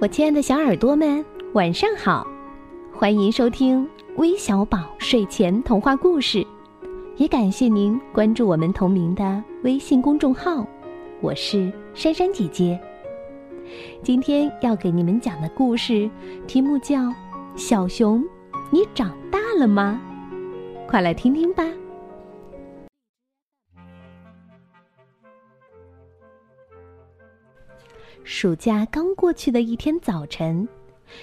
[0.00, 2.26] 我亲爱的小耳朵们，晚上好！
[2.92, 6.44] 欢迎收听微小宝睡前童话故事，
[7.16, 10.66] 也感谢您关注我们同名的微信公众号。
[11.20, 12.78] 我是珊珊姐姐。
[14.02, 16.10] 今天要给你们讲的故事
[16.48, 16.96] 题目叫
[17.56, 18.22] 《小熊，
[18.70, 20.00] 你长大了吗？》
[20.90, 21.64] 快来听听吧。
[28.24, 30.66] 暑假刚过去的一天早晨，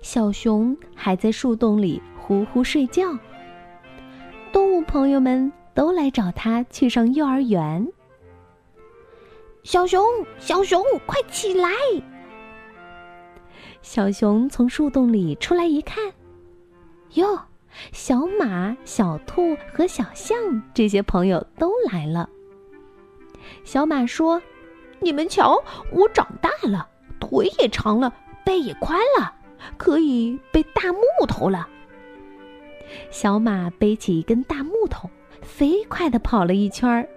[0.00, 3.18] 小熊还在树洞里呼呼睡觉。
[4.52, 7.84] 动物朋友们都来找它去上幼儿园。
[9.64, 10.06] 小熊，
[10.38, 11.68] 小熊，快起来！
[13.82, 16.12] 小熊从树洞里出来一看，
[17.14, 17.36] 哟，
[17.90, 20.36] 小马、小兔和小象
[20.72, 22.30] 这些朋友都来了。
[23.64, 24.40] 小马说。
[25.00, 25.62] 你们瞧，
[25.92, 26.88] 我长大了，
[27.20, 28.12] 腿也长了，
[28.44, 29.34] 背也宽了，
[29.76, 31.68] 可以背大木头了。
[33.10, 35.10] 小马背起一根大木头，
[35.42, 37.08] 飞快地跑了一圈儿。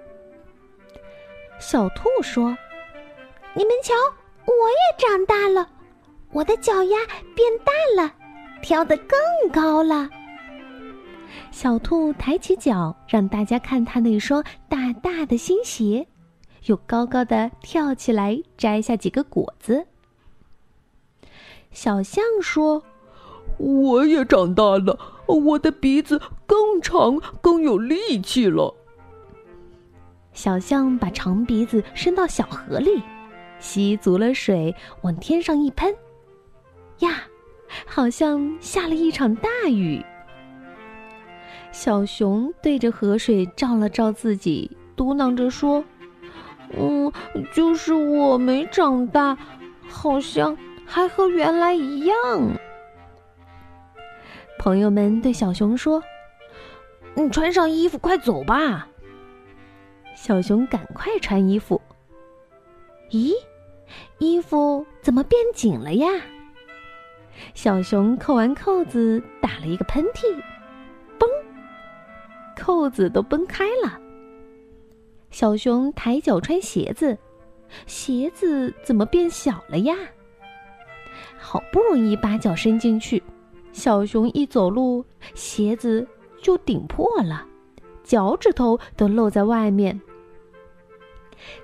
[1.60, 2.58] 小兔说
[3.54, 3.94] ：“你们瞧，
[4.46, 5.68] 我也长大了，
[6.32, 6.98] 我的脚丫
[7.36, 8.14] 变大了，
[8.62, 9.18] 跳得更
[9.52, 10.10] 高了。”
[11.52, 16.06] 小兔抬起脚，让大家看它那双大大的新鞋。
[16.68, 19.88] 又高高的跳起来，摘下几个果子。
[21.72, 22.84] 小象说
[23.58, 28.76] ：“我也长大了，我的鼻子更长，更有力气了。”
[30.34, 33.02] 小象把长鼻子伸到小河里，
[33.60, 35.96] 吸足了水，往天上一喷，
[37.00, 37.24] 呀，
[37.86, 40.04] 好像下了一场大雨。
[41.72, 45.84] 小熊对着河水照了照自己，嘟囔着说。
[46.76, 47.12] 嗯，
[47.54, 49.38] 就是我没长大，
[49.90, 52.16] 好像还和原来一样。
[54.60, 56.04] 朋友们对小熊说
[57.16, 58.88] ：“你穿上衣服，快走吧。”
[60.16, 61.80] 小熊赶快穿衣服。
[63.12, 63.32] 咦，
[64.18, 66.08] 衣服怎么变紧了呀？
[67.54, 70.26] 小熊扣完扣子，打了一个喷嚏，
[71.20, 71.28] 嘣，
[72.60, 74.02] 扣子都崩开了。
[75.30, 77.18] 小熊抬脚穿鞋子，
[77.86, 79.96] 鞋子怎么变小了呀？
[81.38, 83.22] 好不容易把脚伸进去，
[83.72, 85.06] 小熊一走路，
[85.36, 86.08] 鞋子
[86.42, 87.46] 就顶破了，
[88.04, 90.00] 脚趾头都露在外面。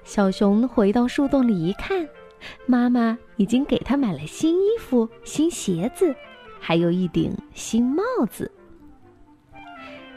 [0.04, 2.08] 小熊回到树洞里一看，
[2.66, 6.16] 妈妈已经给他买了新衣服、新鞋子，
[6.60, 8.52] 还有一顶新帽子。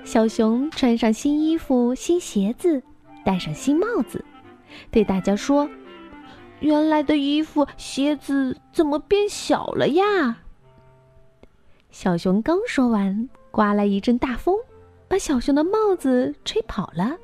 [0.04, 2.82] 小熊穿上新衣服、新鞋子。
[3.26, 4.24] 戴上新帽子，
[4.92, 5.68] 对大家说
[6.60, 10.38] ：“原来的衣服、鞋子怎么变小了呀？”
[11.90, 14.56] 小熊刚说完，刮来一阵大风，
[15.08, 17.16] 把小熊的帽子吹跑了。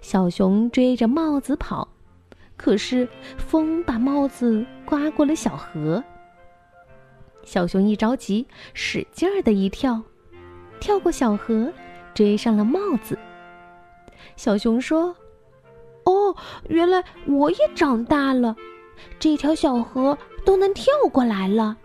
[0.00, 1.88] 小熊追着帽子跑，
[2.56, 6.04] 可是风把帽子刮过了小河。
[7.42, 10.00] 小熊一着急，使劲儿的一跳，
[10.78, 11.72] 跳过小河，
[12.14, 13.17] 追上了帽子。
[14.38, 15.14] 小熊说
[16.06, 16.34] ：“哦，
[16.68, 18.54] 原来我也长大了，
[19.18, 21.76] 这条小河都能跳过来了。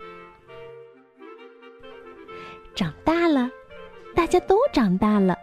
[2.76, 3.50] 长大了，
[4.14, 5.36] 大家都长大了，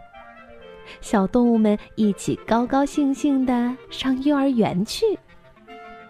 [1.02, 5.04] 小动物们一起高高兴兴的上幼儿园去。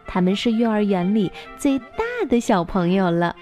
[0.06, 3.34] 他们是幼儿园里最大的小朋友了。”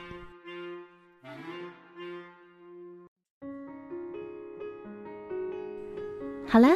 [6.49, 6.69] 好了。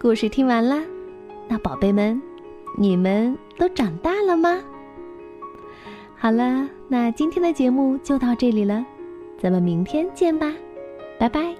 [0.00, 0.82] 故事听完了，
[1.46, 2.18] 那宝贝们，
[2.78, 4.58] 你们都长大了吗？
[6.16, 8.82] 好了，那今天的节目就到这里了，
[9.38, 10.50] 咱们明天见吧，
[11.18, 11.54] 拜拜。